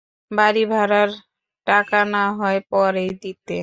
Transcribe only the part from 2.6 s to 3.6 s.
পরেই দিতে?